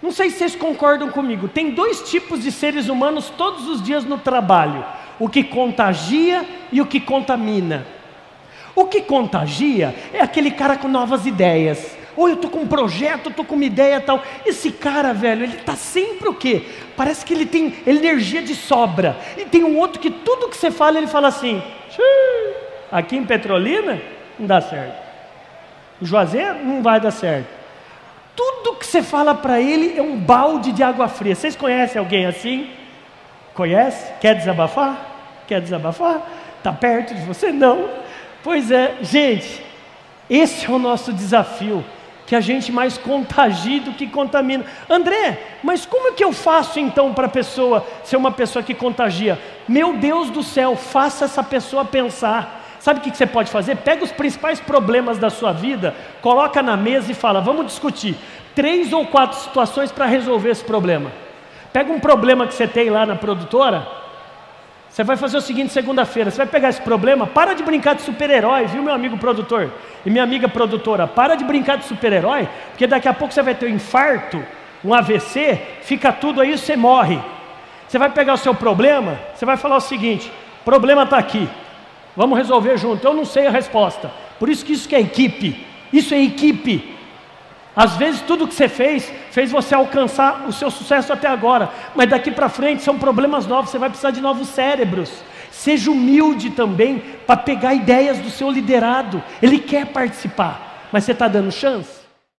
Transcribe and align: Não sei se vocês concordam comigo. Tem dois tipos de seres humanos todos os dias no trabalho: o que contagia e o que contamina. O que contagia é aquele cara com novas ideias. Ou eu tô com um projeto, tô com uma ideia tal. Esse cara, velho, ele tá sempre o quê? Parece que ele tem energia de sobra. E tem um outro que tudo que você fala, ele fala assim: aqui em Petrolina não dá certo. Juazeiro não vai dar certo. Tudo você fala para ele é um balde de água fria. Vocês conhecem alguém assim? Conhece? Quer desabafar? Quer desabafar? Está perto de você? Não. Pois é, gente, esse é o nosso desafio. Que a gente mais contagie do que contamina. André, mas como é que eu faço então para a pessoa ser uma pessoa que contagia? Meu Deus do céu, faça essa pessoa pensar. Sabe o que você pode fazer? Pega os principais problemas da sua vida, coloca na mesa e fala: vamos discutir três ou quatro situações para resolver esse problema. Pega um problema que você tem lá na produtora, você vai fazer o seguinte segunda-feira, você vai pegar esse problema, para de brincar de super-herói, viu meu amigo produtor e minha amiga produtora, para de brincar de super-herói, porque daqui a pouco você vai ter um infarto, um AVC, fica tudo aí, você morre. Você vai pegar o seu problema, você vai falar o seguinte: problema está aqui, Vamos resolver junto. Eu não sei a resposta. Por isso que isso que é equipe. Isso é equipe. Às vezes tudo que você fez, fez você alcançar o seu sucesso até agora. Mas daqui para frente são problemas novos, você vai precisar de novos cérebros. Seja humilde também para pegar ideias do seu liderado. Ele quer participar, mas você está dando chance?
Não 0.00 0.12
sei 0.12 0.30
se 0.30 0.38
vocês 0.38 0.54
concordam 0.54 1.10
comigo. 1.10 1.48
Tem 1.48 1.70
dois 1.70 2.08
tipos 2.08 2.42
de 2.42 2.52
seres 2.52 2.88
humanos 2.88 3.30
todos 3.36 3.68
os 3.68 3.82
dias 3.82 4.04
no 4.04 4.18
trabalho: 4.18 4.84
o 5.18 5.28
que 5.28 5.42
contagia 5.42 6.44
e 6.70 6.80
o 6.80 6.86
que 6.86 7.00
contamina. 7.00 7.86
O 8.74 8.86
que 8.86 9.02
contagia 9.02 9.94
é 10.12 10.20
aquele 10.20 10.52
cara 10.52 10.76
com 10.76 10.86
novas 10.86 11.26
ideias. 11.26 11.96
Ou 12.16 12.28
eu 12.28 12.36
tô 12.36 12.48
com 12.48 12.60
um 12.60 12.66
projeto, 12.66 13.30
tô 13.30 13.44
com 13.44 13.54
uma 13.54 13.64
ideia 13.64 14.00
tal. 14.00 14.22
Esse 14.44 14.70
cara, 14.72 15.12
velho, 15.12 15.44
ele 15.44 15.56
tá 15.58 15.74
sempre 15.74 16.28
o 16.28 16.34
quê? 16.34 16.64
Parece 16.96 17.24
que 17.24 17.32
ele 17.32 17.46
tem 17.46 17.74
energia 17.86 18.42
de 18.42 18.54
sobra. 18.54 19.16
E 19.36 19.44
tem 19.44 19.64
um 19.64 19.78
outro 19.78 20.00
que 20.00 20.10
tudo 20.10 20.48
que 20.48 20.56
você 20.56 20.70
fala, 20.70 20.98
ele 20.98 21.08
fala 21.08 21.28
assim: 21.28 21.62
aqui 22.90 23.16
em 23.16 23.24
Petrolina 23.24 24.00
não 24.38 24.46
dá 24.46 24.60
certo. 24.60 25.08
Juazeiro 26.00 26.64
não 26.64 26.82
vai 26.82 27.00
dar 27.00 27.10
certo. 27.10 27.48
Tudo 28.36 28.67
você 28.88 29.02
fala 29.02 29.34
para 29.34 29.60
ele 29.60 29.98
é 29.98 30.02
um 30.02 30.16
balde 30.16 30.72
de 30.72 30.82
água 30.82 31.08
fria. 31.08 31.34
Vocês 31.34 31.54
conhecem 31.54 31.98
alguém 31.98 32.26
assim? 32.26 32.70
Conhece? 33.54 34.12
Quer 34.20 34.34
desabafar? 34.34 34.96
Quer 35.46 35.60
desabafar? 35.60 36.22
Está 36.56 36.72
perto 36.72 37.14
de 37.14 37.20
você? 37.22 37.52
Não. 37.52 37.88
Pois 38.42 38.70
é, 38.70 38.96
gente, 39.02 39.62
esse 40.30 40.66
é 40.66 40.70
o 40.70 40.78
nosso 40.78 41.12
desafio. 41.12 41.84
Que 42.26 42.36
a 42.36 42.40
gente 42.40 42.70
mais 42.70 42.98
contagie 42.98 43.80
do 43.80 43.92
que 43.92 44.06
contamina. 44.06 44.64
André, 44.88 45.38
mas 45.62 45.86
como 45.86 46.08
é 46.08 46.12
que 46.12 46.22
eu 46.22 46.32
faço 46.32 46.78
então 46.78 47.14
para 47.14 47.26
a 47.26 47.30
pessoa 47.30 47.86
ser 48.04 48.16
uma 48.16 48.30
pessoa 48.30 48.62
que 48.62 48.74
contagia? 48.74 49.38
Meu 49.66 49.96
Deus 49.96 50.28
do 50.28 50.42
céu, 50.42 50.76
faça 50.76 51.24
essa 51.24 51.42
pessoa 51.42 51.86
pensar. 51.86 52.57
Sabe 52.80 53.00
o 53.00 53.02
que 53.02 53.16
você 53.16 53.26
pode 53.26 53.50
fazer? 53.50 53.76
Pega 53.76 54.04
os 54.04 54.12
principais 54.12 54.60
problemas 54.60 55.18
da 55.18 55.30
sua 55.30 55.52
vida, 55.52 55.94
coloca 56.20 56.62
na 56.62 56.76
mesa 56.76 57.10
e 57.10 57.14
fala: 57.14 57.40
vamos 57.40 57.66
discutir 57.66 58.16
três 58.54 58.92
ou 58.92 59.06
quatro 59.06 59.38
situações 59.38 59.90
para 59.90 60.06
resolver 60.06 60.50
esse 60.50 60.64
problema. 60.64 61.10
Pega 61.72 61.92
um 61.92 62.00
problema 62.00 62.46
que 62.46 62.54
você 62.54 62.66
tem 62.66 62.88
lá 62.88 63.04
na 63.04 63.16
produtora, 63.16 63.86
você 64.88 65.04
vai 65.04 65.16
fazer 65.16 65.36
o 65.36 65.40
seguinte 65.40 65.72
segunda-feira, 65.72 66.30
você 66.30 66.38
vai 66.38 66.46
pegar 66.46 66.70
esse 66.70 66.80
problema, 66.80 67.26
para 67.26 67.54
de 67.54 67.62
brincar 67.62 67.94
de 67.94 68.02
super-herói, 68.02 68.66
viu 68.66 68.82
meu 68.82 68.94
amigo 68.94 69.18
produtor 69.18 69.70
e 70.04 70.10
minha 70.10 70.24
amiga 70.24 70.48
produtora, 70.48 71.06
para 71.06 71.34
de 71.34 71.44
brincar 71.44 71.76
de 71.76 71.84
super-herói, 71.84 72.48
porque 72.70 72.86
daqui 72.86 73.06
a 73.06 73.14
pouco 73.14 73.32
você 73.32 73.42
vai 73.42 73.54
ter 73.54 73.66
um 73.66 73.74
infarto, 73.74 74.42
um 74.84 74.94
AVC, 74.94 75.60
fica 75.82 76.10
tudo 76.12 76.40
aí, 76.40 76.56
você 76.56 76.76
morre. 76.76 77.20
Você 77.86 77.98
vai 77.98 78.10
pegar 78.10 78.34
o 78.34 78.38
seu 78.38 78.54
problema, 78.54 79.18
você 79.34 79.46
vai 79.46 79.56
falar 79.56 79.76
o 79.76 79.80
seguinte: 79.80 80.32
problema 80.64 81.04
está 81.04 81.16
aqui, 81.18 81.48
Vamos 82.18 82.36
resolver 82.36 82.76
junto. 82.76 83.06
Eu 83.06 83.14
não 83.14 83.24
sei 83.24 83.46
a 83.46 83.50
resposta. 83.50 84.10
Por 84.40 84.48
isso 84.48 84.64
que 84.64 84.72
isso 84.72 84.88
que 84.88 84.96
é 84.96 85.00
equipe. 85.00 85.64
Isso 85.92 86.12
é 86.12 86.20
equipe. 86.20 86.96
Às 87.76 87.94
vezes 87.96 88.20
tudo 88.22 88.48
que 88.48 88.56
você 88.56 88.68
fez, 88.68 89.08
fez 89.30 89.52
você 89.52 89.72
alcançar 89.72 90.44
o 90.48 90.52
seu 90.52 90.68
sucesso 90.68 91.12
até 91.12 91.28
agora. 91.28 91.70
Mas 91.94 92.10
daqui 92.10 92.32
para 92.32 92.48
frente 92.48 92.82
são 92.82 92.98
problemas 92.98 93.46
novos, 93.46 93.70
você 93.70 93.78
vai 93.78 93.88
precisar 93.88 94.10
de 94.10 94.20
novos 94.20 94.48
cérebros. 94.48 95.12
Seja 95.52 95.92
humilde 95.92 96.50
também 96.50 97.00
para 97.24 97.36
pegar 97.36 97.72
ideias 97.72 98.18
do 98.18 98.30
seu 98.30 98.50
liderado. 98.50 99.22
Ele 99.40 99.60
quer 99.60 99.86
participar, 99.86 100.88
mas 100.90 101.04
você 101.04 101.12
está 101.12 101.28
dando 101.28 101.52
chance? 101.52 101.97